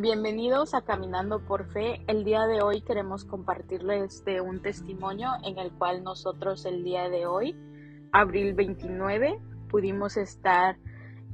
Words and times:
Bienvenidos 0.00 0.72
a 0.72 0.80
Caminando 0.80 1.44
por 1.44 1.70
Fe. 1.74 2.02
El 2.06 2.24
día 2.24 2.46
de 2.46 2.62
hoy 2.62 2.80
queremos 2.80 3.26
compartirles 3.26 4.24
de 4.24 4.40
un 4.40 4.62
testimonio 4.62 5.28
en 5.44 5.58
el 5.58 5.72
cual 5.72 6.02
nosotros 6.02 6.64
el 6.64 6.82
día 6.84 7.10
de 7.10 7.26
hoy, 7.26 7.54
abril 8.10 8.54
29, 8.54 9.38
pudimos 9.68 10.16
estar 10.16 10.78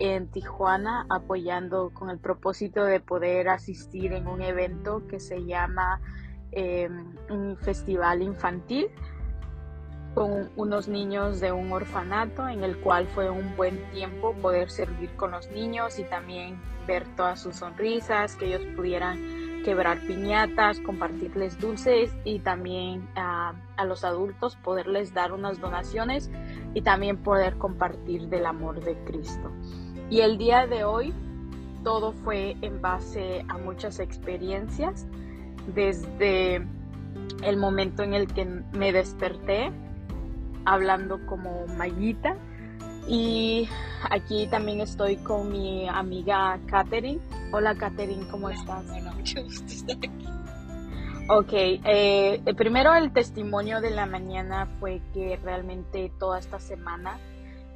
en 0.01 0.33
Tijuana 0.33 1.07
apoyando 1.09 1.95
con 1.95 2.11
el 2.11 2.19
propósito 2.19 2.83
de 2.83 2.99
poder 2.99 3.49
asistir 3.51 4.13
en 4.13 4.27
un 4.27 4.43
evento 4.43 5.07
que 5.07 5.21
se 5.21 5.45
llama 5.45 6.01
em, 6.51 7.15
un 7.31 7.57
festival 7.59 8.21
infantil 8.21 8.89
con 10.17 10.49
unos 10.57 10.89
niños 10.89 11.41
de 11.41 11.53
un 11.53 11.71
orfanato 11.71 12.49
en 12.49 12.65
el 12.65 12.79
cual 12.79 13.07
fue 13.07 13.29
un 13.29 13.55
buen 13.55 13.85
tiempo 13.91 14.33
poder 14.41 14.71
servir 14.71 15.15
con 15.15 15.33
los 15.33 15.51
niños 15.51 15.99
y 15.99 16.05
también 16.05 16.59
ver 16.87 17.05
todas 17.17 17.43
sus 17.43 17.57
sonrisas, 17.57 18.35
que 18.35 18.47
ellos 18.47 18.63
pudieran 18.75 19.63
quebrar 19.63 20.01
piñatas, 20.07 20.81
compartirles 20.81 21.61
dulces 21.61 22.17
y 22.25 22.39
también 22.39 23.07
a 23.15 23.53
los 23.85 24.05
adultos 24.05 24.57
poderles 24.57 25.13
dar 25.13 25.33
unas 25.33 25.61
donaciones 25.61 26.31
y 26.73 26.81
también 26.81 27.19
poder 27.19 27.59
compartir 27.59 28.29
del 28.29 28.47
amor 28.47 28.81
de 28.81 28.97
Cristo. 29.05 29.53
Y 30.09 30.21
el 30.21 30.39
día 30.39 30.67
de 30.67 30.85
hoy 30.85 31.13
todo 31.85 32.13
fue 32.13 32.57
en 32.63 32.81
base 32.81 33.45
a 33.49 33.59
muchas 33.59 34.01
experiencias, 34.01 35.07
desde 35.75 36.67
el 37.43 37.57
momento 37.59 38.03
en 38.03 38.15
el 38.15 38.29
que 38.29 38.47
me 38.73 38.93
desperté 38.93 39.73
hablando 40.67 41.25
como 41.27 41.67
Mayita. 41.79 42.37
Y 43.09 43.69
aquí 44.11 44.49
también 44.49 44.81
estoy 44.81 45.17
con 45.17 45.51
mi 45.51 45.89
amiga 45.89 46.59
Katherine. 46.67 47.21
Hola 47.53 47.75
Katherine, 47.77 48.27
¿cómo 48.29 48.51
estás? 48.51 48.85
Hola, 48.91 49.13
mucho 49.13 49.43
gusto 49.45 49.65
estar 49.65 49.97
aquí. 49.97 50.27
Ok, 51.29 51.53
eh, 51.53 52.41
primero 52.57 52.95
el 52.95 53.13
testimonio 53.13 53.81
de 53.81 53.91
la 53.91 54.07
mañana 54.07 54.67
fue 54.79 55.01
que 55.13 55.39
realmente 55.43 56.13
toda 56.21 56.39
esta 56.39 56.61
semana 56.61 57.19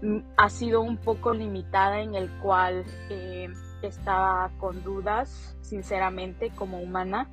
mm, 0.02 0.18
ha 0.36 0.50
sido 0.50 0.82
un 0.82 0.96
poco 0.96 1.32
limitada 1.32 2.00
en 2.00 2.14
el 2.14 2.30
cual 2.38 2.84
eh, 3.08 3.48
estaba 3.82 4.50
con 4.58 4.84
dudas, 4.84 5.56
sinceramente, 5.62 6.50
como 6.54 6.80
humana, 6.80 7.28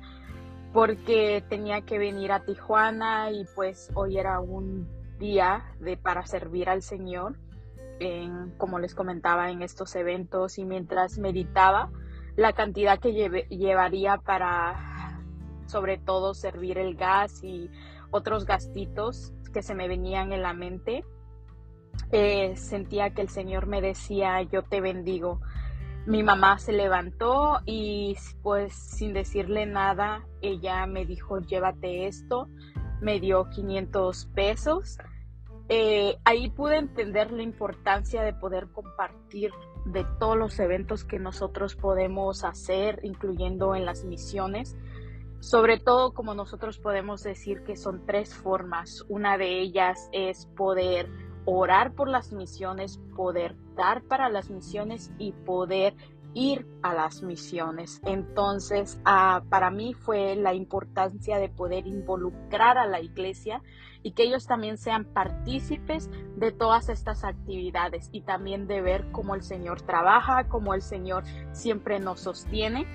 porque 0.72 1.44
tenía 1.48 1.82
que 1.82 1.98
venir 1.98 2.32
a 2.32 2.44
Tijuana 2.44 3.30
y 3.30 3.44
pues 3.54 3.90
hoy 3.94 4.18
era 4.18 4.40
un 4.40 4.97
día 5.18 5.74
de, 5.80 5.96
para 5.96 6.24
servir 6.26 6.68
al 6.68 6.82
Señor, 6.82 7.36
como 8.58 8.78
les 8.78 8.94
comentaba 8.94 9.50
en 9.50 9.62
estos 9.62 9.96
eventos 9.96 10.58
y 10.58 10.64
mientras 10.64 11.18
meditaba 11.18 11.90
la 12.36 12.52
cantidad 12.52 13.00
que 13.00 13.12
llevaría 13.48 14.18
para 14.18 15.20
sobre 15.66 15.98
todo 15.98 16.34
servir 16.34 16.78
el 16.78 16.94
gas 16.94 17.42
y 17.42 17.70
otros 18.10 18.46
gastitos 18.46 19.32
que 19.52 19.62
se 19.62 19.74
me 19.74 19.88
venían 19.88 20.32
en 20.32 20.42
la 20.42 20.54
mente, 20.54 21.04
eh, 22.10 22.56
sentía 22.56 23.10
que 23.10 23.22
el 23.22 23.28
Señor 23.28 23.66
me 23.66 23.80
decía, 23.80 24.42
yo 24.42 24.62
te 24.62 24.80
bendigo. 24.80 25.40
Mi 26.06 26.22
mamá 26.22 26.58
se 26.58 26.72
levantó 26.72 27.58
y 27.66 28.16
pues 28.42 28.72
sin 28.72 29.12
decirle 29.12 29.66
nada, 29.66 30.24
ella 30.40 30.86
me 30.86 31.04
dijo, 31.04 31.40
llévate 31.40 32.06
esto, 32.06 32.48
me 33.00 33.20
dio 33.20 33.48
500 33.50 34.26
pesos. 34.34 34.98
Eh, 35.68 36.16
ahí 36.24 36.50
pude 36.50 36.78
entender 36.78 37.30
la 37.30 37.42
importancia 37.42 38.22
de 38.22 38.32
poder 38.32 38.68
compartir 38.72 39.50
de 39.84 40.04
todos 40.18 40.36
los 40.36 40.58
eventos 40.58 41.04
que 41.04 41.18
nosotros 41.18 41.76
podemos 41.76 42.44
hacer, 42.44 43.00
incluyendo 43.02 43.74
en 43.74 43.84
las 43.84 44.04
misiones. 44.04 44.76
Sobre 45.40 45.78
todo, 45.78 46.14
como 46.14 46.34
nosotros 46.34 46.78
podemos 46.78 47.22
decir 47.22 47.62
que 47.62 47.76
son 47.76 48.04
tres 48.06 48.34
formas. 48.34 49.04
Una 49.08 49.38
de 49.38 49.60
ellas 49.60 50.08
es 50.12 50.46
poder 50.56 51.08
orar 51.44 51.94
por 51.94 52.08
las 52.08 52.32
misiones, 52.32 53.00
poder 53.16 53.54
dar 53.74 54.02
para 54.02 54.28
las 54.28 54.50
misiones 54.50 55.12
y 55.18 55.32
poder 55.32 55.94
ir 56.34 56.66
a 56.82 56.94
las 56.94 57.22
misiones. 57.22 58.00
Entonces, 58.04 59.00
ah, 59.04 59.42
para 59.48 59.70
mí 59.70 59.94
fue 59.94 60.36
la 60.36 60.54
importancia 60.54 61.38
de 61.38 61.48
poder 61.48 61.86
involucrar 61.86 62.78
a 62.78 62.86
la 62.86 63.00
iglesia 63.00 63.62
y 64.02 64.12
que 64.12 64.24
ellos 64.24 64.46
también 64.46 64.78
sean 64.78 65.04
partícipes 65.04 66.08
de 66.36 66.52
todas 66.52 66.88
estas 66.88 67.24
actividades 67.24 68.08
y 68.12 68.20
también 68.22 68.66
de 68.66 68.80
ver 68.80 69.10
cómo 69.10 69.34
el 69.34 69.42
Señor 69.42 69.82
trabaja, 69.82 70.48
cómo 70.48 70.74
el 70.74 70.82
Señor 70.82 71.24
siempre 71.52 71.98
nos 71.98 72.20
sostiene. 72.20 72.86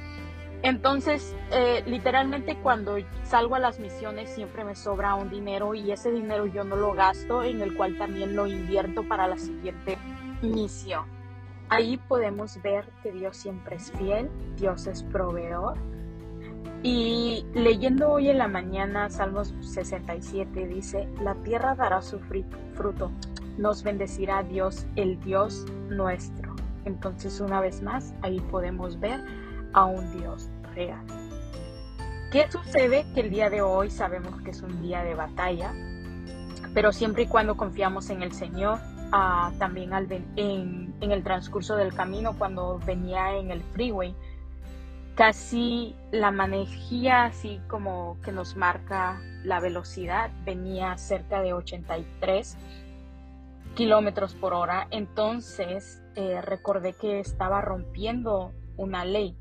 Entonces, 0.63 1.35
eh, 1.51 1.83
literalmente 1.85 2.57
cuando 2.61 2.95
salgo 3.23 3.55
a 3.55 3.59
las 3.59 3.79
misiones 3.79 4.29
siempre 4.29 4.63
me 4.63 4.75
sobra 4.75 5.13
un 5.15 5.29
dinero 5.29 5.75
y 5.75 5.91
ese 5.91 6.09
dinero 6.09 6.45
yo 6.45 6.63
no 6.63 6.77
lo 6.77 6.93
gasto, 6.93 7.43
en 7.43 7.61
el 7.61 7.75
cual 7.75 7.97
también 7.97 8.33
lo 8.35 8.47
invierto 8.47 9.05
para 9.05 9.27
la 9.27 9.37
siguiente 9.37 9.97
misión. 10.41 11.22
Ahí 11.73 11.97
podemos 11.97 12.61
ver 12.61 12.85
que 13.01 13.11
Dios 13.11 13.35
siempre 13.35 13.77
es 13.77 13.91
fiel, 13.93 14.29
Dios 14.57 14.85
es 14.85 15.01
proveedor. 15.01 15.75
Y 16.83 17.47
leyendo 17.55 18.11
hoy 18.11 18.29
en 18.29 18.37
la 18.37 18.47
mañana 18.47 19.09
Salmos 19.09 19.55
67 19.61 20.67
dice, 20.67 21.09
la 21.19 21.33
tierra 21.33 21.73
dará 21.73 22.03
su 22.03 22.19
fruto, 22.19 23.11
nos 23.57 23.81
bendecirá 23.81 24.43
Dios, 24.43 24.85
el 24.95 25.19
Dios 25.21 25.65
nuestro. 25.89 26.55
Entonces 26.85 27.39
una 27.39 27.59
vez 27.59 27.81
más 27.81 28.13
ahí 28.21 28.39
podemos 28.51 28.99
ver 28.99 29.19
a 29.73 29.85
un 29.85 30.15
Dios 30.15 30.51
real. 30.75 31.03
¿Qué 32.31 32.45
sucede? 32.51 33.03
Que 33.15 33.21
el 33.21 33.31
día 33.31 33.49
de 33.49 33.63
hoy 33.63 33.89
sabemos 33.89 34.39
que 34.43 34.51
es 34.51 34.61
un 34.61 34.79
día 34.83 35.03
de 35.03 35.15
batalla, 35.15 35.73
pero 36.75 36.91
siempre 36.91 37.23
y 37.23 37.27
cuando 37.27 37.57
confiamos 37.57 38.11
en 38.11 38.21
el 38.21 38.31
Señor, 38.31 38.77
también 39.59 39.91
en 40.35 41.11
el 41.11 41.23
transcurso 41.23 41.75
del 41.75 41.93
camino 41.93 42.35
cuando 42.37 42.79
venía 42.79 43.35
en 43.35 43.51
el 43.51 43.61
freeway. 43.61 44.15
Casi 45.15 45.95
la 46.11 46.31
manejía 46.31 47.25
así 47.25 47.61
como 47.67 48.17
que 48.23 48.31
nos 48.31 48.55
marca 48.55 49.21
la 49.43 49.59
velocidad, 49.59 50.31
venía 50.43 50.97
cerca 50.97 51.41
de 51.41 51.53
83 51.53 52.57
kilómetros 53.75 54.33
por 54.33 54.55
hora. 54.55 54.87
Entonces 54.89 56.01
eh, 56.15 56.41
recordé 56.41 56.93
que 56.93 57.19
estaba 57.19 57.61
rompiendo 57.61 58.51
una 58.77 59.05
ley 59.05 59.37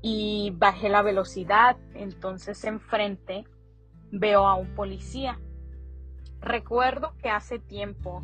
y 0.00 0.52
bajé 0.56 0.88
la 0.88 1.02
velocidad. 1.02 1.76
Entonces 1.94 2.62
enfrente 2.62 3.44
veo 4.12 4.46
a 4.46 4.54
un 4.54 4.76
policía. 4.76 5.40
Recuerdo 6.40 7.14
que 7.20 7.30
hace 7.30 7.58
tiempo 7.58 8.22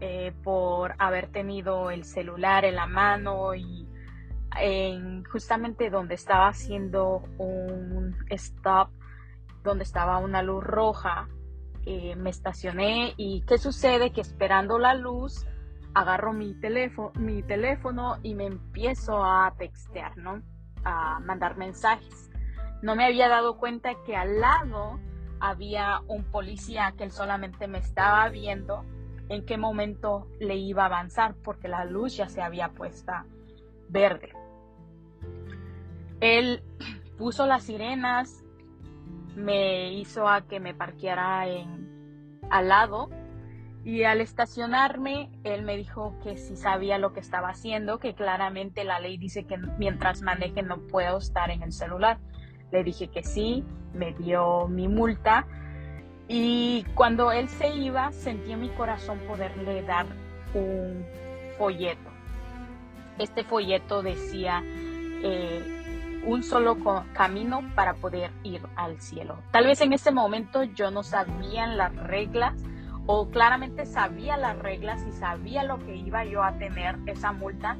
eh, 0.00 0.32
por 0.42 0.94
haber 0.98 1.28
tenido 1.28 1.90
el 1.90 2.04
celular 2.04 2.64
en 2.64 2.76
la 2.76 2.86
mano 2.86 3.54
y 3.54 3.88
en 4.58 5.24
justamente 5.24 5.90
donde 5.90 6.14
estaba 6.14 6.48
haciendo 6.48 7.22
un 7.38 8.16
stop, 8.30 8.90
donde 9.62 9.84
estaba 9.84 10.18
una 10.18 10.42
luz 10.42 10.62
roja, 10.62 11.28
eh, 11.86 12.16
me 12.16 12.30
estacioné 12.30 13.14
y 13.16 13.42
¿qué 13.42 13.58
sucede? 13.58 14.12
Que 14.12 14.20
esperando 14.20 14.78
la 14.78 14.94
luz 14.94 15.46
agarro 15.94 16.32
mi 16.32 16.54
teléfono, 16.54 17.12
mi 17.14 17.42
teléfono 17.42 18.18
y 18.22 18.34
me 18.34 18.46
empiezo 18.46 19.24
a 19.24 19.54
textear, 19.56 20.16
¿no? 20.18 20.42
A 20.84 21.20
mandar 21.20 21.56
mensajes. 21.56 22.30
No 22.82 22.96
me 22.96 23.06
había 23.06 23.28
dado 23.28 23.56
cuenta 23.56 23.94
que 24.04 24.14
al 24.14 24.40
lado 24.40 25.00
había 25.40 26.00
un 26.06 26.24
policía 26.24 26.92
que 26.96 27.04
él 27.04 27.12
solamente 27.12 27.66
me 27.66 27.78
estaba 27.78 28.28
viendo 28.28 28.84
en 29.28 29.44
qué 29.44 29.56
momento 29.56 30.28
le 30.38 30.56
iba 30.56 30.84
a 30.84 30.86
avanzar 30.86 31.34
porque 31.42 31.68
la 31.68 31.84
luz 31.84 32.16
ya 32.16 32.28
se 32.28 32.42
había 32.42 32.70
puesta 32.70 33.26
verde. 33.88 34.32
Él 36.20 36.62
puso 37.18 37.46
las 37.46 37.64
sirenas, 37.64 38.44
me 39.34 39.92
hizo 39.92 40.28
a 40.28 40.42
que 40.42 40.60
me 40.60 40.74
parqueara 40.74 41.44
al 42.50 42.68
lado 42.68 43.10
y 43.84 44.02
al 44.02 44.20
estacionarme 44.20 45.30
él 45.44 45.62
me 45.62 45.76
dijo 45.76 46.18
que 46.24 46.36
si 46.36 46.56
sabía 46.56 46.98
lo 46.98 47.12
que 47.12 47.20
estaba 47.20 47.50
haciendo, 47.50 47.98
que 47.98 48.14
claramente 48.14 48.82
la 48.82 48.98
ley 48.98 49.16
dice 49.16 49.46
que 49.46 49.58
mientras 49.78 50.22
maneje 50.22 50.62
no 50.62 50.86
puedo 50.86 51.18
estar 51.18 51.50
en 51.50 51.62
el 51.62 51.72
celular. 51.72 52.18
Le 52.72 52.82
dije 52.82 53.08
que 53.08 53.22
sí, 53.22 53.64
me 53.92 54.12
dio 54.14 54.66
mi 54.66 54.88
multa 54.88 55.46
y 56.28 56.84
cuando 56.94 57.30
él 57.30 57.48
se 57.48 57.68
iba, 57.68 58.10
sentí 58.12 58.52
en 58.52 58.60
mi 58.60 58.68
corazón 58.70 59.18
poderle 59.26 59.82
dar 59.82 60.06
un 60.54 61.04
folleto. 61.56 62.10
Este 63.18 63.44
folleto 63.44 64.02
decía 64.02 64.62
eh, 64.64 66.22
un 66.26 66.42
solo 66.42 66.76
camino 67.12 67.62
para 67.74 67.94
poder 67.94 68.32
ir 68.42 68.60
al 68.74 69.00
cielo. 69.00 69.38
Tal 69.52 69.66
vez 69.66 69.80
en 69.80 69.92
ese 69.92 70.10
momento 70.10 70.64
yo 70.64 70.90
no 70.90 71.02
sabía 71.02 71.66
las 71.66 71.94
reglas 71.94 72.54
o 73.06 73.28
claramente 73.30 73.86
sabía 73.86 74.36
las 74.36 74.58
reglas 74.58 75.04
y 75.08 75.12
sabía 75.12 75.62
lo 75.62 75.78
que 75.78 75.94
iba 75.96 76.24
yo 76.24 76.42
a 76.42 76.58
tener 76.58 76.98
esa 77.06 77.32
multa, 77.32 77.76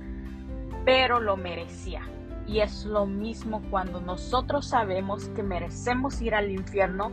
pero 0.84 1.18
lo 1.18 1.36
merecía. 1.36 2.02
Y 2.46 2.60
es 2.60 2.84
lo 2.84 3.06
mismo 3.06 3.60
cuando 3.70 4.00
nosotros 4.00 4.68
sabemos 4.68 5.24
que 5.30 5.42
merecemos 5.42 6.22
ir 6.22 6.36
al 6.36 6.48
infierno, 6.48 7.10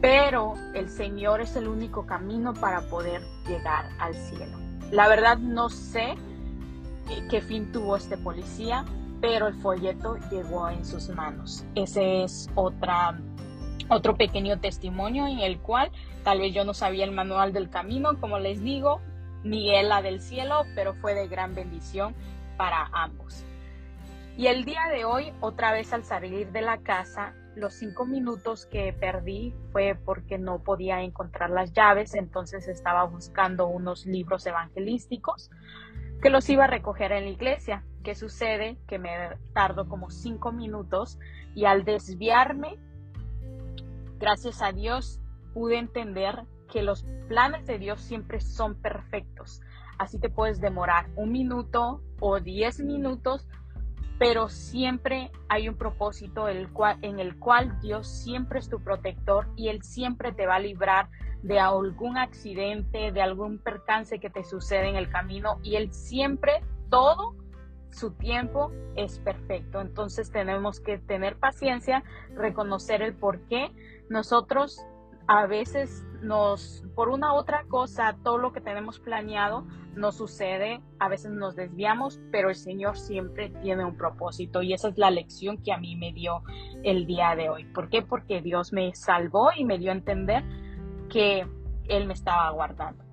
pero 0.00 0.54
el 0.74 0.88
Señor 0.88 1.40
es 1.40 1.56
el 1.56 1.68
único 1.68 2.06
camino 2.06 2.54
para 2.54 2.82
poder 2.82 3.22
llegar 3.46 3.88
al 3.98 4.14
cielo. 4.14 4.58
La 4.90 5.08
verdad 5.08 5.38
no 5.38 5.68
sé 5.68 6.14
qué 7.30 7.40
fin 7.40 7.72
tuvo 7.72 7.96
este 7.96 8.16
policía, 8.16 8.84
pero 9.20 9.48
el 9.48 9.54
folleto 9.54 10.16
llegó 10.30 10.68
en 10.68 10.84
sus 10.84 11.08
manos. 11.08 11.64
Ese 11.74 12.22
es 12.22 12.48
otro 12.54 14.16
pequeño 14.16 14.60
testimonio 14.60 15.26
en 15.26 15.40
el 15.40 15.58
cual 15.58 15.90
tal 16.22 16.40
vez 16.40 16.54
yo 16.54 16.64
no 16.64 16.74
sabía 16.74 17.04
el 17.04 17.12
manual 17.12 17.52
del 17.52 17.70
camino, 17.70 18.18
como 18.20 18.38
les 18.38 18.62
digo, 18.62 19.00
ni 19.42 19.74
él 19.74 19.88
la 19.88 20.02
del 20.02 20.20
cielo, 20.20 20.64
pero 20.74 20.94
fue 20.94 21.14
de 21.14 21.26
gran 21.26 21.54
bendición 21.54 22.14
para 22.56 22.88
ambos. 22.92 23.44
Y 24.36 24.46
el 24.46 24.64
día 24.64 24.82
de 24.92 25.04
hoy, 25.04 25.32
otra 25.40 25.72
vez 25.72 25.92
al 25.92 26.04
salir 26.04 26.52
de 26.52 26.62
la 26.62 26.78
casa, 26.78 27.34
los 27.58 27.74
cinco 27.74 28.06
minutos 28.06 28.66
que 28.66 28.92
perdí 28.92 29.54
fue 29.72 29.98
porque 30.04 30.38
no 30.38 30.62
podía 30.62 31.02
encontrar 31.02 31.50
las 31.50 31.72
llaves, 31.72 32.14
entonces 32.14 32.68
estaba 32.68 33.04
buscando 33.04 33.66
unos 33.66 34.06
libros 34.06 34.46
evangelísticos 34.46 35.50
que 36.22 36.30
los 36.30 36.48
iba 36.48 36.64
a 36.64 36.68
recoger 36.68 37.12
en 37.12 37.24
la 37.24 37.30
iglesia. 37.30 37.84
¿Qué 38.02 38.14
sucede? 38.14 38.78
Que 38.86 38.98
me 38.98 39.10
tardo 39.52 39.88
como 39.88 40.10
cinco 40.10 40.52
minutos 40.52 41.18
y 41.54 41.64
al 41.64 41.84
desviarme, 41.84 42.78
gracias 44.18 44.62
a 44.62 44.72
Dios, 44.72 45.20
pude 45.52 45.78
entender 45.78 46.44
que 46.70 46.82
los 46.82 47.04
planes 47.28 47.66
de 47.66 47.78
Dios 47.78 48.00
siempre 48.00 48.40
son 48.40 48.74
perfectos. 48.76 49.60
Así 49.98 50.18
te 50.18 50.28
puedes 50.28 50.60
demorar 50.60 51.08
un 51.16 51.32
minuto 51.32 52.02
o 52.20 52.40
diez 52.40 52.78
minutos, 52.80 53.46
pero 54.18 54.48
siempre 54.48 55.30
hay 55.48 55.68
un 55.68 55.76
propósito 55.76 56.48
en 56.48 57.20
el 57.20 57.38
cual 57.38 57.80
Dios 57.80 58.08
siempre 58.08 58.58
es 58.58 58.68
tu 58.68 58.80
protector 58.80 59.46
y 59.56 59.68
Él 59.68 59.82
siempre 59.82 60.32
te 60.32 60.46
va 60.46 60.56
a 60.56 60.60
librar 60.60 61.08
de 61.42 61.60
algún 61.60 62.18
accidente, 62.18 63.12
de 63.12 63.22
algún 63.22 63.58
percance 63.58 64.18
que 64.18 64.28
te 64.28 64.42
sucede 64.42 64.88
en 64.88 64.96
el 64.96 65.08
camino 65.08 65.58
y 65.62 65.76
Él 65.76 65.92
siempre, 65.92 66.62
todo 66.90 67.36
su 67.90 68.10
tiempo 68.12 68.72
es 68.96 69.20
perfecto. 69.20 69.80
Entonces 69.80 70.30
tenemos 70.30 70.80
que 70.80 70.98
tener 70.98 71.36
paciencia, 71.36 72.02
reconocer 72.34 73.02
el 73.02 73.14
por 73.14 73.40
qué 73.48 73.70
nosotros 74.08 74.84
a 75.28 75.46
veces 75.46 76.04
nos, 76.22 76.82
por 76.94 77.10
una 77.10 77.34
otra 77.34 77.64
cosa, 77.68 78.16
todo 78.24 78.38
lo 78.38 78.52
que 78.52 78.60
tenemos 78.60 78.98
planeado 78.98 79.66
no 79.94 80.10
sucede, 80.10 80.80
a 80.98 81.08
veces 81.08 81.30
nos 81.30 81.54
desviamos, 81.54 82.18
pero 82.32 82.48
el 82.48 82.56
Señor 82.56 82.96
siempre 82.96 83.50
tiene 83.62 83.84
un 83.84 83.96
propósito 83.96 84.62
y 84.62 84.72
esa 84.72 84.88
es 84.88 84.96
la 84.96 85.10
lección 85.10 85.62
que 85.62 85.72
a 85.72 85.76
mí 85.76 85.96
me 85.96 86.12
dio 86.12 86.42
el 86.82 87.06
día 87.06 87.36
de 87.36 87.50
hoy. 87.50 87.64
¿Por 87.66 87.90
qué? 87.90 88.02
Porque 88.02 88.40
Dios 88.40 88.72
me 88.72 88.94
salvó 88.94 89.50
y 89.54 89.64
me 89.64 89.78
dio 89.78 89.90
a 89.90 89.94
entender 89.94 90.44
que 91.10 91.46
Él 91.88 92.06
me 92.06 92.14
estaba 92.14 92.50
guardando. 92.50 93.04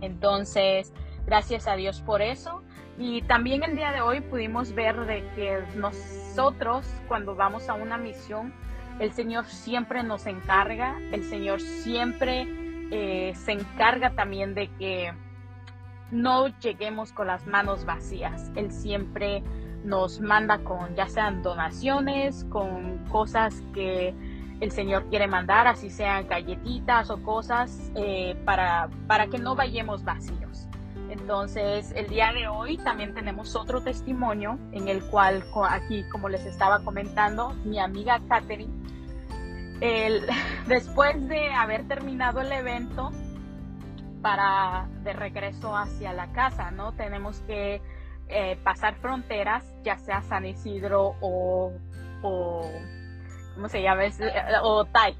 Entonces, 0.00 0.92
gracias 1.26 1.66
a 1.68 1.76
Dios 1.76 2.00
por 2.00 2.22
eso. 2.22 2.62
Y 2.98 3.22
también 3.22 3.62
el 3.62 3.76
día 3.76 3.92
de 3.92 4.00
hoy 4.00 4.20
pudimos 4.20 4.74
ver 4.74 5.06
de 5.06 5.26
que 5.34 5.62
nosotros 5.76 6.86
cuando 7.08 7.34
vamos 7.34 7.68
a 7.68 7.74
una 7.74 7.98
misión, 7.98 8.54
el 9.00 9.12
Señor 9.12 9.46
siempre 9.46 10.02
nos 10.02 10.26
encarga, 10.26 10.96
el 11.10 11.24
Señor 11.24 11.60
siempre 11.60 12.46
eh, 12.90 13.32
se 13.34 13.52
encarga 13.52 14.10
también 14.10 14.54
de 14.54 14.68
que 14.76 15.12
no 16.10 16.48
lleguemos 16.58 17.12
con 17.12 17.26
las 17.26 17.46
manos 17.46 17.86
vacías. 17.86 18.52
Él 18.56 18.70
siempre 18.70 19.42
nos 19.84 20.20
manda 20.20 20.58
con 20.58 20.94
ya 20.94 21.08
sean 21.08 21.42
donaciones, 21.42 22.44
con 22.50 22.98
cosas 23.06 23.62
que 23.72 24.14
el 24.60 24.70
Señor 24.70 25.08
quiere 25.08 25.26
mandar, 25.26 25.66
así 25.66 25.88
sean 25.88 26.28
galletitas 26.28 27.08
o 27.08 27.22
cosas, 27.22 27.90
eh, 27.94 28.36
para, 28.44 28.90
para 29.06 29.28
que 29.28 29.38
no 29.38 29.54
vayamos 29.54 30.04
vacíos. 30.04 30.68
Entonces, 31.10 31.92
el 31.96 32.08
día 32.08 32.32
de 32.32 32.48
hoy 32.48 32.78
también 32.78 33.14
tenemos 33.14 33.56
otro 33.56 33.82
testimonio 33.82 34.58
en 34.72 34.88
el 34.88 35.02
cual 35.04 35.44
aquí, 35.68 36.04
como 36.10 36.28
les 36.28 36.46
estaba 36.46 36.84
comentando, 36.84 37.50
mi 37.64 37.78
amiga 37.78 38.20
Catherine 38.28 38.80
el, 39.80 40.26
después 40.66 41.28
de 41.28 41.52
haber 41.52 41.88
terminado 41.88 42.40
el 42.40 42.52
evento 42.52 43.10
para 44.22 44.86
de 45.02 45.12
regreso 45.12 45.76
hacia 45.76 46.12
la 46.12 46.30
casa, 46.32 46.70
¿no? 46.70 46.92
Tenemos 46.92 47.40
que 47.40 47.80
eh, 48.28 48.58
pasar 48.62 48.96
fronteras, 48.96 49.64
ya 49.82 49.98
sea 49.98 50.22
San 50.22 50.44
Isidro 50.44 51.16
o, 51.20 51.72
o 52.22 52.70
¿cómo 53.54 53.68
se 53.68 53.82
llama? 53.82 54.04
Eh, 54.04 54.12
o 54.62 54.84
Tai. 54.84 55.16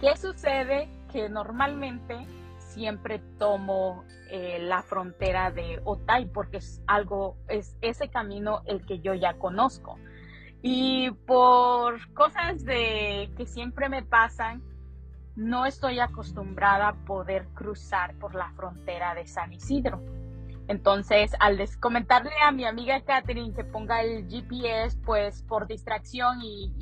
¿Qué 0.00 0.16
sucede? 0.16 0.88
Que 1.10 1.28
normalmente 1.28 2.26
siempre 2.74 3.20
tomo 3.38 4.04
eh, 4.28 4.58
la 4.60 4.82
frontera 4.82 5.50
de 5.50 5.80
Otay 5.84 6.26
porque 6.26 6.56
es 6.58 6.82
algo, 6.86 7.36
es 7.48 7.76
ese 7.80 8.08
camino 8.08 8.62
el 8.66 8.84
que 8.84 9.00
yo 9.00 9.14
ya 9.14 9.34
conozco. 9.34 9.96
Y 10.60 11.10
por 11.26 12.12
cosas 12.14 12.64
de 12.64 13.30
que 13.36 13.46
siempre 13.46 13.88
me 13.88 14.02
pasan, 14.02 14.62
no 15.36 15.66
estoy 15.66 16.00
acostumbrada 16.00 16.88
a 16.88 16.94
poder 17.04 17.46
cruzar 17.54 18.14
por 18.16 18.34
la 18.34 18.50
frontera 18.52 19.14
de 19.14 19.26
San 19.26 19.52
Isidro. 19.52 20.00
Entonces, 20.66 21.32
al 21.40 21.62
comentarle 21.78 22.32
a 22.42 22.50
mi 22.50 22.64
amiga 22.64 23.02
Catherine 23.02 23.52
que 23.52 23.64
ponga 23.64 24.02
el 24.02 24.26
GPS, 24.28 24.96
pues 25.04 25.42
por 25.42 25.66
distracción 25.66 26.40
y, 26.42 26.72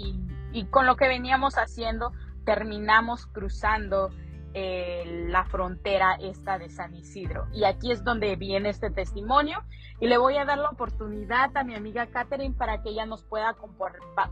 y 0.53 0.65
con 0.67 0.87
lo 0.87 0.95
que 0.97 1.09
veníamos 1.09 1.55
haciendo, 1.55 2.13
terminamos 2.45 3.27
cruzando 3.27 4.11
eh, 4.55 5.27
la 5.29 5.45
frontera 5.45 6.17
esta 6.21 6.59
de 6.59 6.69
San 6.69 6.95
Isidro. 6.95 7.47
Y 7.53 7.65
aquí 7.65 7.91
es 7.91 8.05
donde 8.05 8.37
viene 8.37 8.69
este 8.69 8.91
testimonio 8.91 9.63
y 10.01 10.09
le 10.09 10.19
voy 10.19 10.37
a 10.37 10.45
dar 10.45 10.59
la 10.59 10.69
oportunidad 10.69 11.57
a 11.57 11.65
mi 11.65 11.75
amiga 11.75 12.07
Catherine 12.07 12.55
para 12.55 12.83
que 12.83 12.91
ella 12.91 13.07
nos 13.07 13.25
pueda 13.25 13.57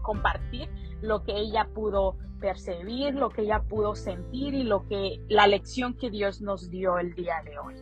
compartir 0.02 0.68
lo 1.00 1.22
que 1.22 1.32
ella 1.32 1.68
pudo 1.74 2.16
percibir, 2.40 3.14
lo 3.14 3.30
que 3.30 3.42
ella 3.42 3.62
pudo 3.62 3.94
sentir 3.94 4.54
y 4.54 4.64
lo 4.64 4.86
que 4.88 5.24
la 5.28 5.46
lección 5.46 5.94
que 5.94 6.10
Dios 6.10 6.40
nos 6.40 6.70
dio 6.70 6.98
el 6.98 7.14
día 7.14 7.42
de 7.44 7.58
hoy. 7.58 7.74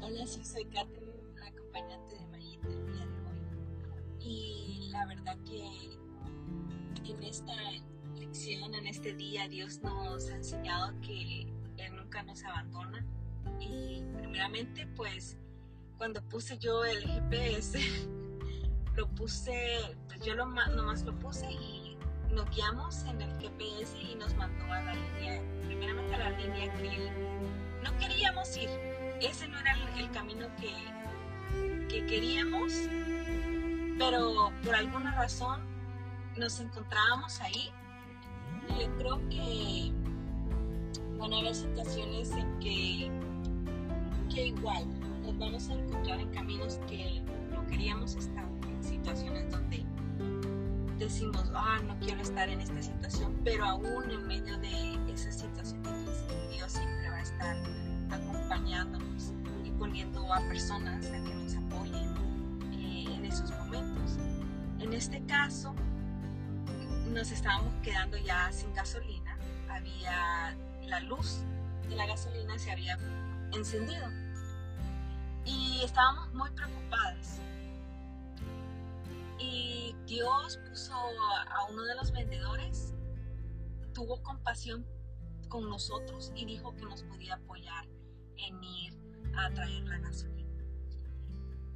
Hola, 0.00 0.26
sí, 0.26 0.44
soy 0.44 0.64
Catherine, 0.66 1.12
la 1.36 1.46
acompañante 1.46 2.14
de 2.16 2.26
Mayita 2.26 2.68
el 2.68 2.86
día 2.86 3.06
de 3.06 3.22
hoy. 3.26 4.20
Y 4.20 4.88
la 4.92 5.06
verdad 5.06 5.36
que 5.44 7.10
en 7.10 7.22
esta 7.22 7.52
lección, 8.16 8.74
en 8.74 8.86
este 8.86 9.14
día, 9.14 9.48
Dios 9.48 9.80
nos 9.82 10.30
ha 10.30 10.36
enseñado 10.36 10.92
que 11.00 11.53
nos 12.22 12.44
abandona. 12.44 13.04
Y 13.60 14.04
primeramente, 14.16 14.86
pues, 14.96 15.36
cuando 15.98 16.22
puse 16.28 16.58
yo 16.58 16.84
el 16.84 17.02
GPS, 17.06 17.78
lo 18.96 19.08
puse, 19.14 19.96
pues 20.08 20.20
yo 20.20 20.34
lo, 20.34 20.46
nomás 20.46 21.02
lo 21.02 21.18
puse 21.18 21.50
y 21.50 21.96
nos 22.30 22.48
guiamos 22.50 23.04
en 23.04 23.20
el 23.20 23.30
GPS 23.40 23.96
y 23.98 24.14
nos 24.16 24.34
mandó 24.36 24.64
a 24.64 24.82
la 24.82 24.94
línea, 24.94 25.42
primeramente 25.64 26.14
a 26.14 26.18
la 26.18 26.30
línea 26.30 26.72
que 26.74 27.10
no 27.82 27.96
queríamos 27.98 28.56
ir. 28.56 28.68
Ese 29.20 29.48
no 29.48 29.58
era 29.60 29.76
el, 29.96 30.10
camino 30.10 30.48
que, 30.56 31.88
que 31.88 32.04
queríamos, 32.06 32.72
pero 33.98 34.52
por 34.64 34.74
alguna 34.74 35.14
razón 35.14 35.62
nos 36.36 36.58
encontrábamos 36.60 37.40
ahí. 37.40 37.70
Yo 38.80 38.96
creo 38.96 39.28
que 39.28 39.92
van 41.18 41.32
a 41.32 41.38
haber 41.38 41.54
situaciones 41.54 42.30
en 42.32 42.58
que, 42.58 43.10
que 44.32 44.46
igual 44.48 44.84
nos 45.22 45.38
vamos 45.38 45.68
a 45.68 45.74
encontrar 45.74 46.20
en 46.20 46.28
caminos 46.30 46.80
que 46.88 47.22
no 47.50 47.66
queríamos 47.66 48.14
estar, 48.14 48.44
en 48.68 48.84
situaciones 48.84 49.50
donde 49.50 49.84
decimos, 50.98 51.50
ah, 51.54 51.80
no 51.86 51.98
quiero 52.00 52.20
estar 52.20 52.48
en 52.48 52.60
esta 52.60 52.82
situación, 52.82 53.34
pero 53.44 53.64
aún 53.64 54.10
en 54.10 54.26
medio 54.26 54.56
de 54.58 55.12
esa 55.12 55.32
situación 55.32 55.82
Dios 56.52 56.72
siempre 56.72 57.10
va 57.10 57.16
a 57.16 57.22
estar 57.22 57.56
acompañándonos 58.10 59.32
y 59.64 59.70
poniendo 59.72 60.32
a 60.32 60.40
personas 60.48 61.06
a 61.06 61.24
que 61.24 61.34
nos 61.34 61.54
apoyen 61.56 62.14
eh, 62.72 63.06
en 63.14 63.24
esos 63.24 63.50
momentos. 63.50 64.18
En 64.80 64.92
este 64.92 65.22
caso, 65.24 65.74
nos 67.12 67.30
estábamos 67.30 67.72
quedando 67.82 68.16
ya 68.18 68.50
sin 68.52 68.72
gasolina, 68.74 69.36
había 69.68 70.56
la 70.86 71.00
luz 71.00 71.40
de 71.88 71.96
la 71.96 72.06
gasolina 72.06 72.58
se 72.58 72.70
había 72.70 72.98
encendido. 73.52 74.06
Y 75.44 75.82
estábamos 75.84 76.32
muy 76.32 76.50
preocupadas. 76.50 77.40
Y 79.38 79.94
Dios 80.06 80.58
puso 80.68 80.94
a 80.94 81.64
uno 81.70 81.82
de 81.82 81.94
los 81.96 82.12
vendedores, 82.12 82.94
tuvo 83.92 84.22
compasión 84.22 84.86
con 85.48 85.68
nosotros 85.68 86.32
y 86.34 86.46
dijo 86.46 86.74
que 86.76 86.84
nos 86.84 87.02
podía 87.02 87.34
apoyar 87.34 87.86
en 88.36 88.64
ir 88.64 88.98
a 89.36 89.50
traer 89.50 89.84
la 89.84 89.98
gasolina. 89.98 90.64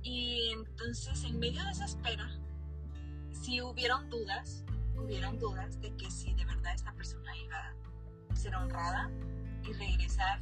Y 0.03 0.50
entonces 0.53 1.23
en 1.25 1.38
medio 1.38 1.62
de 1.65 1.71
esa 1.71 1.85
espera, 1.85 2.29
sí 3.33 3.61
hubieron 3.61 4.09
dudas, 4.11 4.65
hubieron 4.97 5.38
dudas 5.38 5.81
de 5.81 5.95
que 5.97 6.11
si 6.11 6.33
de 6.35 6.45
verdad 6.45 6.58
ser 8.38 8.54
honrada 8.54 9.11
y 9.64 9.73
regresar 9.73 10.40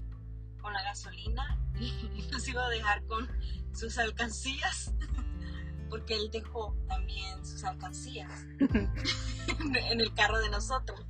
con 0.61 0.73
la 0.73 0.83
gasolina 0.83 1.59
y 1.79 2.29
nos 2.33 2.47
iba 2.47 2.65
a 2.67 2.69
dejar 2.69 3.05
con 3.07 3.29
sus 3.73 3.99
alcancías, 3.99 4.93
porque 5.91 6.15
él 6.15 6.31
dejó 6.31 6.76
también 6.88 7.45
sus 7.45 7.65
alcancías 7.65 8.45
en 8.59 10.00
el 10.00 10.15
carro 10.15 10.38
de 10.38 10.50
nosotros 10.50 11.00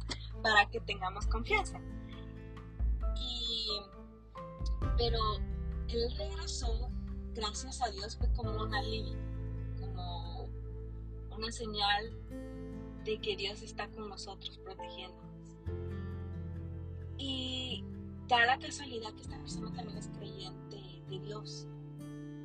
para 0.42 0.68
que 0.70 0.80
tengamos 0.80 1.26
confianza. 1.26 1.80
Pero 4.98 5.18
él 5.88 6.14
regresó, 6.16 6.90
gracias 7.34 7.82
a 7.82 7.90
Dios, 7.90 8.16
fue 8.16 8.32
como 8.32 8.62
una 8.62 8.82
línea, 8.82 9.18
como 9.78 10.48
una 11.30 11.52
señal 11.52 12.10
de 13.04 13.18
que 13.20 13.36
Dios 13.36 13.62
está 13.62 13.88
con 13.88 14.08
nosotros 14.08 14.58
protegiéndonos. 14.58 15.26
Da 18.28 18.44
la 18.44 18.58
casualidad 18.58 19.12
que 19.14 19.22
esta 19.22 19.38
persona 19.38 19.72
también 19.72 19.98
es 19.98 20.08
creyente 20.08 20.76
de 21.08 21.18
Dios. 21.20 21.68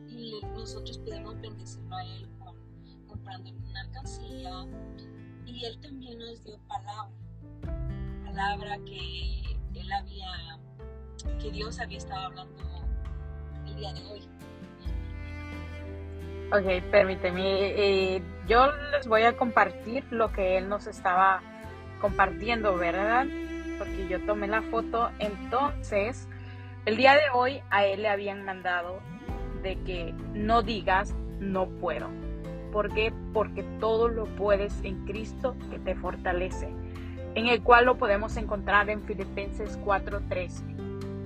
Y 0.08 0.40
nosotros 0.54 1.00
podemos 1.00 1.40
bendecirlo 1.42 1.96
a 1.96 2.04
Él 2.04 2.30
con, 2.38 2.56
comprando 3.08 3.52
una 3.52 3.82
alcancía. 3.82 4.68
Y 5.46 5.66
Él 5.66 5.80
también 5.82 6.20
nos 6.20 6.44
dio 6.44 6.60
palabra. 6.68 7.12
Palabra 8.26 8.78
que 8.86 9.42
Él 9.74 9.92
había, 9.92 10.60
que 11.40 11.52
Dios 11.52 11.80
había 11.80 11.98
estado 11.98 12.28
hablando 12.28 12.64
el 13.66 13.76
día 13.76 13.94
de 13.94 14.06
hoy. 14.06 14.30
Ok, 16.54 16.92
permíteme. 16.92 18.16
Eh, 18.16 18.24
yo 18.48 18.68
les 18.92 19.08
voy 19.08 19.24
a 19.24 19.38
compartir 19.38 20.04
lo 20.12 20.32
que 20.34 20.58
él 20.58 20.68
nos 20.68 20.86
estaba 20.86 21.42
compartiendo, 22.02 22.76
¿verdad? 22.76 23.26
Porque 23.82 24.08
yo 24.08 24.24
tomé 24.28 24.48
la 24.48 24.62
foto. 24.62 25.10
Entonces, 25.18 26.28
el 26.86 26.98
día 26.98 27.14
de 27.14 27.32
hoy 27.34 27.64
a 27.72 27.84
él 27.84 28.04
le 28.04 28.10
habían 28.10 28.46
mandado 28.46 29.00
de 29.64 29.76
que 29.80 30.14
no 30.36 30.62
digas 30.62 31.16
no 31.40 31.68
puedo. 31.68 32.08
¿Por 32.72 32.94
qué? 32.94 33.12
Porque 33.34 33.64
todo 33.80 34.08
lo 34.08 34.26
puedes 34.36 34.72
en 34.84 35.04
Cristo 35.08 35.56
que 35.72 35.80
te 35.80 35.96
fortalece, 35.96 36.70
en 37.34 37.48
el 37.48 37.64
cual 37.64 37.86
lo 37.86 37.98
podemos 37.98 38.38
encontrar 38.38 38.88
en 38.92 39.02
Filipenses 39.02 39.80
4:13. 39.84 40.62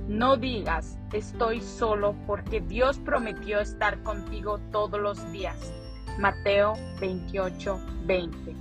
No 0.07 0.37
digas, 0.37 0.97
estoy 1.11 1.59
solo 1.59 2.15
porque 2.25 2.61
Dios 2.61 2.99
prometió 2.99 3.59
estar 3.59 4.01
contigo 4.01 4.59
todos 4.71 5.01
los 5.01 5.29
días. 5.33 5.73
Mateo 6.19 6.75
28, 7.01 7.81
20. 8.05 8.55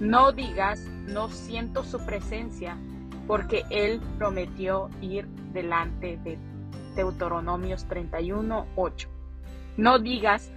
No 0.00 0.32
digas, 0.32 0.80
no 1.06 1.28
siento 1.28 1.84
su 1.84 1.98
presencia 2.06 2.78
porque 3.28 3.64
Él 3.70 4.00
prometió 4.16 4.88
ir 5.02 5.28
delante 5.52 6.16
de 6.24 6.38
Deuteronomios 6.96 7.86
31, 7.86 8.66
8. 8.74 9.08
No 9.76 9.98
digas, 10.00 10.50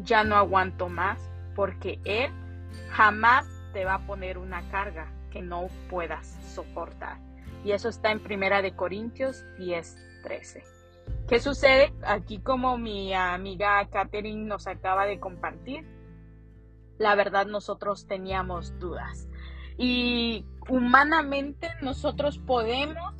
ya 0.00 0.22
no 0.22 0.36
aguanto 0.36 0.88
más 0.88 1.18
porque 1.56 1.98
Él 2.04 2.30
jamás 2.90 3.46
te 3.72 3.84
va 3.84 3.94
a 3.94 4.06
poner 4.06 4.38
una 4.38 4.62
carga 4.70 5.10
que 5.32 5.42
no 5.42 5.68
puedas 5.88 6.38
soportar. 6.54 7.18
Y 7.64 7.72
eso 7.72 7.88
está 7.88 8.12
en 8.12 8.20
Primera 8.20 8.62
de 8.62 8.76
Corintios 8.76 9.44
10, 9.58 9.96
13. 10.22 10.62
¿Qué 11.26 11.40
sucede? 11.40 11.92
Aquí 12.06 12.38
como 12.40 12.76
mi 12.76 13.14
amiga 13.14 13.84
Catherine 13.90 14.46
nos 14.46 14.66
acaba 14.66 15.06
de 15.06 15.18
compartir, 15.18 15.86
la 16.98 17.14
verdad 17.14 17.46
nosotros 17.46 18.06
teníamos 18.06 18.78
dudas. 18.78 19.28
Y 19.78 20.44
humanamente 20.68 21.70
nosotros 21.82 22.38
podemos, 22.38 23.14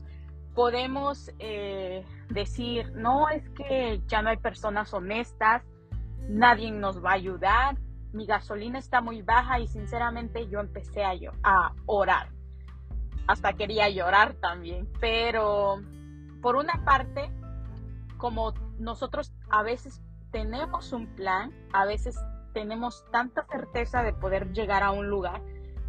podemos 0.55 1.31
eh, 1.39 2.05
decir, 2.31 2.93
no 2.95 3.29
es 3.29 3.49
que 3.51 4.03
ya 4.07 4.23
no 4.23 4.31
hay 4.31 4.37
personas 4.39 4.93
honestas, 4.93 5.63
nadie 6.29 6.71
nos 6.71 7.05
va 7.05 7.11
a 7.11 7.15
ayudar, 7.15 7.77
mi 8.13 8.27
gasolina 8.27 8.79
está 8.79 9.01
muy 9.01 9.23
baja 9.23 9.61
y 9.61 9.67
sinceramente 9.67 10.49
yo 10.49 10.61
empecé 10.61 11.05
a, 11.05 11.13
a 11.43 11.75
orar 11.87 12.29
hasta 13.29 13.53
quería 13.53 13.89
llorar 13.89 14.35
también. 14.35 14.89
Pero 15.01 15.81
por 16.43 16.57
una 16.57 16.85
parte, 16.85 17.31
como 18.17 18.53
nosotros 18.79 19.33
a 19.51 19.63
veces 19.63 20.03
tenemos 20.33 20.93
un 20.93 21.07
plan, 21.15 21.53
a 21.73 21.85
veces 21.85 22.19
tenemos 22.55 23.05
tanta 23.13 23.47
certeza 23.47 24.03
de 24.03 24.13
poder 24.15 24.53
llegar 24.53 24.83
a 24.83 24.91
un 24.91 25.09
lugar, 25.09 25.43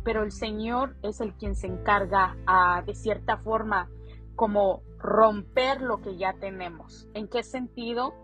pero 0.09 0.23
el 0.23 0.31
Señor 0.31 0.95
es 1.03 1.21
el 1.21 1.35
quien 1.35 1.55
se 1.55 1.67
encarga 1.67 2.35
a, 2.47 2.81
de 2.81 2.95
cierta 2.95 3.37
forma 3.37 3.91
como 4.35 4.81
romper 4.97 5.81
lo 5.81 6.01
que 6.01 6.17
ya 6.17 6.33
tenemos. 6.33 7.07
¿En 7.13 7.27
qué 7.27 7.43
sentido? 7.43 8.15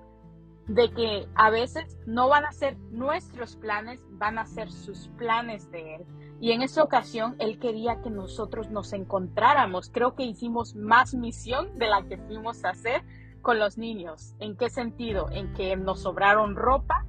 De 0.66 0.90
que 0.90 1.28
a 1.36 1.52
veces 1.52 2.00
no 2.08 2.28
van 2.28 2.44
a 2.44 2.54
ser 2.54 2.76
nuestros 2.90 3.56
planes, 3.58 4.04
van 4.14 4.40
a 4.40 4.48
ser 4.48 4.72
sus 4.72 5.10
planes 5.10 5.70
de 5.70 5.98
Él. 5.98 6.06
Y 6.42 6.54
en 6.54 6.64
esa 6.64 6.82
ocasión 6.82 7.36
él 7.38 7.60
quería 7.60 8.02
que 8.02 8.10
nosotros 8.10 8.72
nos 8.72 8.92
encontráramos. 8.92 9.92
Creo 9.92 10.16
que 10.16 10.24
hicimos 10.24 10.74
más 10.74 11.14
misión 11.14 11.78
de 11.78 11.86
la 11.86 12.02
que 12.02 12.18
fuimos 12.18 12.66
a 12.66 12.72
hacer 12.72 13.04
con 13.44 13.60
los 13.60 13.78
niños. 13.78 14.34
¿En 14.40 14.58
qué 14.58 14.72
sentido? 14.72 15.30
En 15.30 15.54
que 15.54 15.76
nos 15.76 16.02
sobraron 16.02 16.56
ropa, 16.56 17.06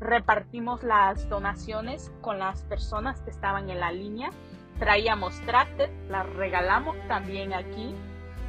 repartimos 0.00 0.82
las 0.82 1.28
donaciones 1.28 2.10
con 2.22 2.38
las 2.38 2.62
personas 2.62 3.20
que 3.20 3.30
estaban 3.30 3.70
en 3.70 3.80
la 3.80 3.92
línea, 3.92 4.30
traíamos 4.78 5.38
trastes, 5.42 5.90
las 6.08 6.28
regalamos 6.34 6.96
también 7.06 7.52
aquí, 7.52 7.94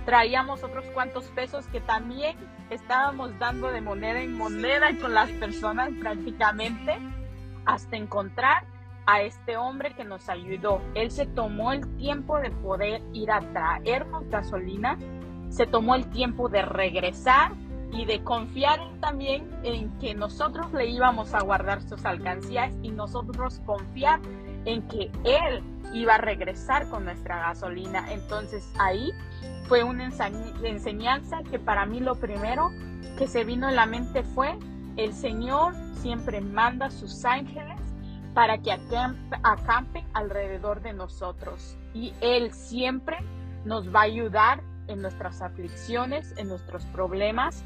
traíamos 0.06 0.64
otros 0.64 0.86
cuantos 0.94 1.26
pesos 1.26 1.68
que 1.68 1.82
también 1.82 2.38
estábamos 2.70 3.38
dando 3.38 3.70
de 3.72 3.82
moneda 3.82 4.22
en 4.22 4.38
moneda 4.38 4.88
con 5.00 5.14
las 5.14 5.30
personas 5.32 5.90
prácticamente 6.00 6.98
hasta 7.66 7.98
encontrar 7.98 8.64
a 9.06 9.22
este 9.22 9.58
hombre 9.58 9.94
que 9.94 10.06
nos 10.06 10.30
ayudó. 10.30 10.82
Él 10.96 11.12
se 11.12 11.26
tomó 11.26 11.74
el 11.74 11.86
tiempo 11.98 12.40
de 12.40 12.52
poder 12.52 13.02
ir 13.14 13.30
a 13.30 13.42
traernos 13.42 14.30
gasolina, 14.30 14.98
se 15.50 15.68
tomó 15.68 15.96
el 15.96 16.10
tiempo 16.10 16.48
de 16.48 16.62
regresar 16.62 17.52
y 17.92 18.06
de 18.06 18.24
confiar 18.24 18.80
también 19.00 19.50
en 19.64 19.90
que 20.00 20.14
nosotros 20.14 20.72
le 20.74 20.88
íbamos 20.88 21.34
a 21.34 21.42
guardar 21.42 21.82
sus 21.82 22.06
alcancías 22.06 22.74
y 22.82 22.92
nosotros 22.92 23.62
confiar 23.66 24.20
en 24.66 24.82
que 24.88 25.12
él 25.24 25.64
iba 25.94 26.16
a 26.16 26.18
regresar 26.18 26.88
con 26.90 27.06
nuestra 27.06 27.40
gasolina. 27.40 28.12
Entonces 28.12 28.68
ahí 28.80 29.12
fue 29.68 29.84
una 29.84 30.10
enseñanza 30.64 31.44
que 31.50 31.60
para 31.60 31.86
mí 31.86 32.00
lo 32.00 32.16
primero 32.16 32.70
que 33.18 33.28
se 33.28 33.44
vino 33.44 33.68
en 33.68 33.76
la 33.76 33.86
mente 33.86 34.24
fue 34.24 34.58
el 34.98 35.14
Señor 35.14 35.74
siempre 35.96 36.42
manda 36.42 36.90
sus 36.90 37.24
ángeles 37.26 37.80
para 38.34 38.58
que 38.58 38.72
acampen 39.44 40.06
alrededor 40.14 40.82
de 40.82 40.94
nosotros. 40.94 41.78
Y 41.94 42.14
Él 42.22 42.52
siempre 42.54 43.18
nos 43.66 43.94
va 43.94 44.02
a 44.02 44.04
ayudar 44.04 44.62
en 44.88 45.02
nuestras 45.02 45.42
aflicciones, 45.42 46.34
en 46.38 46.48
nuestros 46.48 46.86
problemas. 46.88 47.64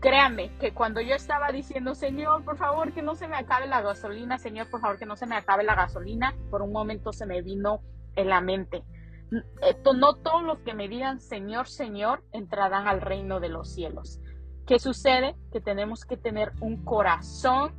Créame 0.00 0.50
que 0.58 0.72
cuando 0.72 1.00
yo 1.00 1.14
estaba 1.14 1.50
diciendo, 1.50 1.94
Señor, 1.94 2.44
por 2.44 2.56
favor, 2.56 2.92
que 2.92 3.02
no 3.02 3.14
se 3.14 3.26
me 3.26 3.36
acabe 3.36 3.66
la 3.66 3.82
gasolina, 3.82 4.38
Señor, 4.38 4.70
por 4.70 4.80
favor, 4.80 4.98
que 4.98 5.06
no 5.06 5.16
se 5.16 5.26
me 5.26 5.36
acabe 5.36 5.64
la 5.64 5.74
gasolina, 5.74 6.34
por 6.50 6.62
un 6.62 6.72
momento 6.72 7.12
se 7.12 7.26
me 7.26 7.42
vino 7.42 7.80
en 8.14 8.28
la 8.28 8.40
mente. 8.40 8.84
No 9.30 10.14
todos 10.14 10.42
los 10.42 10.58
que 10.60 10.74
me 10.74 10.88
digan, 10.88 11.20
Señor, 11.20 11.68
Señor, 11.68 12.22
entrarán 12.32 12.86
al 12.86 13.00
reino 13.00 13.40
de 13.40 13.48
los 13.48 13.74
cielos. 13.74 14.20
¿Qué 14.66 14.78
sucede? 14.78 15.36
Que 15.52 15.60
tenemos 15.60 16.04
que 16.04 16.16
tener 16.16 16.52
un 16.60 16.84
corazón 16.84 17.74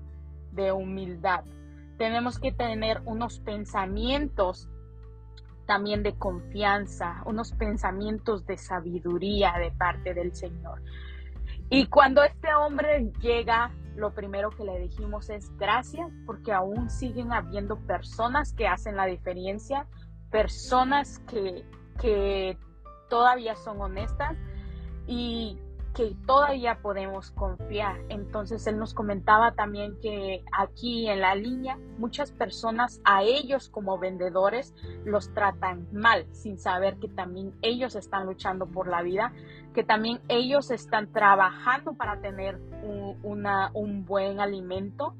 de 0.51 0.71
humildad 0.71 1.43
tenemos 1.99 2.39
que 2.39 2.53
tener 2.53 3.01
unos 3.05 3.41
pensamientos 3.41 4.69
también 5.67 6.01
de 6.01 6.17
confianza, 6.17 7.21
unos 7.25 7.51
pensamientos 7.51 8.45
de 8.47 8.57
sabiduría 8.57 9.53
de 9.59 9.71
parte 9.71 10.13
del 10.13 10.33
Señor. 10.33 10.81
Y 11.69 11.85
cuando 11.87 12.23
este 12.23 12.53
hombre 12.53 13.11
llega, 13.21 13.71
lo 13.95 14.13
primero 14.13 14.49
que 14.49 14.63
le 14.63 14.79
dijimos 14.79 15.29
es 15.29 15.55
gracias 15.57 16.09
porque 16.25 16.51
aún 16.51 16.89
siguen 16.89 17.31
habiendo 17.31 17.77
personas 17.85 18.53
que 18.53 18.67
hacen 18.67 18.95
la 18.95 19.05
diferencia, 19.05 19.87
personas 20.31 21.19
que, 21.27 21.65
que 22.01 22.57
todavía 23.09 23.55
son 23.55 23.81
honestas 23.81 24.35
y 25.05 25.59
que 25.93 26.15
todavía 26.25 26.79
podemos 26.81 27.31
confiar. 27.31 27.99
Entonces 28.09 28.65
él 28.67 28.77
nos 28.77 28.93
comentaba 28.93 29.53
también 29.53 29.99
que 29.99 30.43
aquí 30.57 31.09
en 31.09 31.21
la 31.21 31.35
línea 31.35 31.77
muchas 31.97 32.31
personas 32.31 33.01
a 33.03 33.23
ellos 33.23 33.69
como 33.69 33.97
vendedores 33.97 34.73
los 35.03 35.33
tratan 35.33 35.87
mal 35.91 36.25
sin 36.31 36.59
saber 36.59 36.97
que 36.99 37.09
también 37.09 37.53
ellos 37.61 37.95
están 37.95 38.27
luchando 38.27 38.67
por 38.67 38.87
la 38.87 39.01
vida, 39.01 39.33
que 39.79 39.85
también 39.85 40.19
ellos 40.27 40.71
están 40.71 41.09
trabajando 41.13 41.93
para 41.93 42.19
tener 42.19 42.59
un, 42.83 44.05
buen 44.05 44.41
alimento 44.41 45.15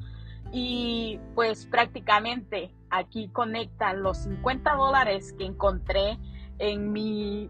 y 0.52 1.18
pues 1.34 1.66
prácticamente 1.66 2.76
aquí 2.90 3.30
conectan 3.30 4.04
los 4.04 4.18
50 4.18 4.76
dólares 4.76 5.34
que 5.38 5.46
encontré 5.46 6.18
en 6.58 6.92
mi, 6.92 7.50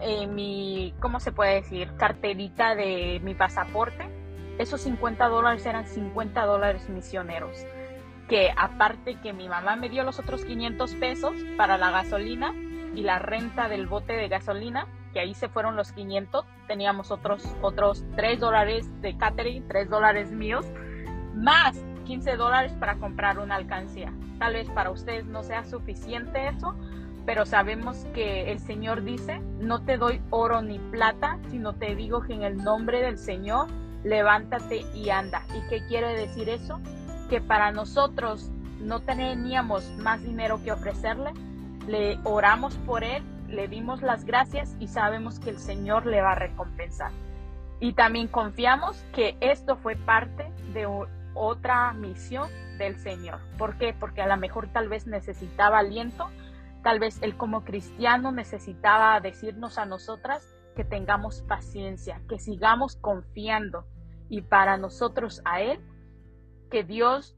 en 0.00 0.34
mi, 0.34 0.92
¿cómo 0.98 1.20
se 1.20 1.30
puede 1.30 1.54
decir? 1.54 1.94
Carterita 1.98 2.74
de 2.74 3.20
mi 3.22 3.36
pasaporte. 3.36 4.10
Esos 4.58 4.80
50 4.80 5.28
dólares 5.28 5.64
eran 5.66 5.86
50 5.86 6.46
dólares 6.46 6.88
misioneros. 6.88 7.64
Que 8.28 8.52
aparte 8.56 9.20
que 9.20 9.32
mi 9.32 9.48
mamá 9.48 9.76
me 9.76 9.88
dio 9.88 10.02
los 10.02 10.18
otros 10.18 10.44
500 10.44 10.96
pesos 10.96 11.32
para 11.56 11.78
la 11.78 11.92
gasolina 11.92 12.52
y 12.96 13.02
la 13.02 13.20
renta 13.20 13.68
del 13.68 13.86
bote 13.86 14.14
de 14.14 14.26
gasolina, 14.26 14.88
que 15.14 15.20
ahí 15.20 15.32
se 15.32 15.48
fueron 15.48 15.76
los 15.76 15.92
500, 15.92 16.44
teníamos 16.66 17.10
otros, 17.10 17.42
otros 17.62 18.04
3 18.16 18.40
dólares 18.40 18.90
de 19.00 19.16
catering, 19.16 19.66
3 19.68 19.88
dólares 19.88 20.32
míos, 20.32 20.66
más 21.34 21.78
15 22.04 22.36
dólares 22.36 22.72
para 22.78 22.96
comprar 22.96 23.38
una 23.38 23.54
alcancía. 23.54 24.12
Tal 24.38 24.54
vez 24.54 24.68
para 24.70 24.90
ustedes 24.90 25.24
no 25.24 25.42
sea 25.42 25.64
suficiente 25.64 26.48
eso, 26.48 26.74
pero 27.24 27.46
sabemos 27.46 28.04
que 28.12 28.52
el 28.52 28.58
Señor 28.58 29.04
dice, 29.04 29.40
no 29.60 29.82
te 29.82 29.96
doy 29.96 30.20
oro 30.30 30.60
ni 30.60 30.78
plata, 30.78 31.38
sino 31.50 31.74
te 31.74 31.94
digo 31.94 32.20
que 32.22 32.34
en 32.34 32.42
el 32.42 32.58
nombre 32.58 33.00
del 33.00 33.16
Señor, 33.16 33.68
levántate 34.02 34.84
y 34.94 35.08
anda. 35.10 35.42
¿Y 35.56 35.68
qué 35.70 35.86
quiere 35.86 36.08
decir 36.14 36.48
eso? 36.48 36.80
Que 37.30 37.40
para 37.40 37.72
nosotros 37.72 38.50
no 38.80 39.00
teníamos 39.00 39.90
más 39.98 40.22
dinero 40.22 40.60
que 40.62 40.72
ofrecerle, 40.72 41.32
le 41.86 42.18
oramos 42.24 42.76
por 42.78 43.02
él, 43.04 43.22
le 43.54 43.68
dimos 43.68 44.02
las 44.02 44.24
gracias 44.24 44.76
y 44.78 44.88
sabemos 44.88 45.38
que 45.38 45.50
el 45.50 45.58
Señor 45.58 46.06
le 46.06 46.20
va 46.20 46.32
a 46.32 46.36
recompensar. 46.36 47.12
Y 47.80 47.94
también 47.94 48.28
confiamos 48.28 49.04
que 49.12 49.36
esto 49.40 49.76
fue 49.76 49.96
parte 49.96 50.50
de 50.72 50.86
otra 51.34 51.92
misión 51.92 52.48
del 52.78 52.96
Señor. 52.96 53.40
¿Por 53.58 53.76
qué? 53.78 53.94
Porque 53.98 54.22
a 54.22 54.26
lo 54.26 54.36
mejor 54.36 54.68
tal 54.68 54.88
vez 54.88 55.06
necesitaba 55.06 55.78
aliento, 55.78 56.30
tal 56.82 56.98
vez 56.98 57.20
él 57.22 57.36
como 57.36 57.64
cristiano 57.64 58.32
necesitaba 58.32 59.20
decirnos 59.20 59.78
a 59.78 59.86
nosotras 59.86 60.54
que 60.76 60.84
tengamos 60.84 61.42
paciencia, 61.42 62.20
que 62.28 62.38
sigamos 62.38 62.96
confiando 62.96 63.86
y 64.28 64.42
para 64.42 64.76
nosotros 64.76 65.42
a 65.44 65.60
él, 65.60 65.80
que 66.70 66.82
Dios 66.82 67.36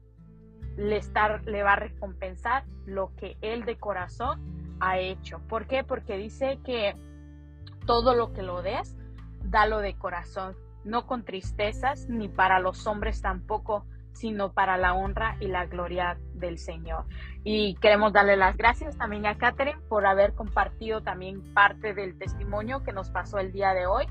le, 0.75 0.97
estar, 0.97 1.43
le 1.45 1.63
va 1.63 1.73
a 1.73 1.77
recompensar 1.77 2.65
lo 2.85 3.13
que 3.15 3.37
él 3.41 3.65
de 3.65 3.77
corazón 3.77 4.56
ha 4.79 4.99
hecho. 4.99 5.39
¿Por 5.47 5.67
qué? 5.67 5.83
Porque 5.83 6.17
dice 6.17 6.59
que 6.63 6.95
todo 7.85 8.13
lo 8.15 8.33
que 8.33 8.43
lo 8.43 8.61
des, 8.61 8.95
dalo 9.43 9.79
de 9.79 9.95
corazón 9.95 10.55
no 10.87 11.05
con 11.05 11.23
tristezas, 11.23 12.07
ni 12.07 12.29
para 12.29 12.59
los 12.59 12.87
hombres 12.87 13.21
tampoco, 13.21 13.85
sino 14.13 14.53
para 14.53 14.77
la 14.77 14.93
honra 14.93 15.37
y 15.39 15.47
la 15.47 15.65
gloria 15.65 16.17
del 16.33 16.57
Señor. 16.57 17.05
Y 17.43 17.75
queremos 17.75 18.13
darle 18.13 18.35
las 18.35 18.57
gracias 18.57 18.97
también 18.97 19.25
a 19.25 19.37
Catherine 19.37 19.79
por 19.89 20.07
haber 20.07 20.33
compartido 20.33 21.01
también 21.01 21.53
parte 21.53 21.93
del 21.93 22.17
testimonio 22.17 22.83
que 22.83 22.93
nos 22.93 23.11
pasó 23.11 23.37
el 23.37 23.51
día 23.51 23.73
de 23.73 23.85
hoy. 23.85 24.05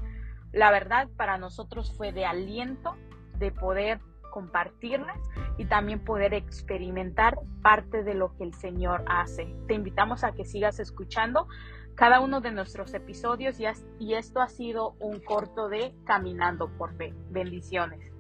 La 0.53 0.71
verdad, 0.71 1.09
para 1.17 1.39
nosotros 1.39 1.93
fue 1.97 2.13
de 2.13 2.25
aliento 2.25 2.95
de 3.39 3.51
poder 3.51 4.01
compartirlas 4.37 5.17
y 5.57 5.65
también 5.65 6.05
poder 6.05 6.35
experimentar 6.35 7.39
parte 7.63 8.03
de 8.03 8.13
lo 8.13 8.37
que 8.37 8.45
el 8.45 8.53
Señor 8.53 9.03
hace. 9.09 9.47
Te 9.67 9.73
invitamos 9.73 10.25
a 10.25 10.33
que 10.33 10.45
sigas 10.45 10.79
escuchando 10.79 11.49
cada 11.95 12.21
uno 12.21 12.43
de 12.43 12.51
nuestros 12.51 12.93
episodios 12.93 13.59
y, 13.59 14.15
esto 14.15 14.43
ha 14.43 14.49
sido 14.49 14.95
un 15.01 15.21
corto 15.21 15.71
de 15.71 15.95
Caminando 16.05 16.69
por 16.77 16.95
Fe. 16.99 17.15
Bendiciones. 17.31 18.16